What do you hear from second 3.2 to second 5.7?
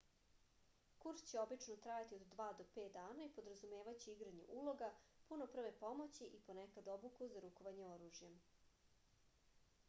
i podrazumevaće igranje uloga puno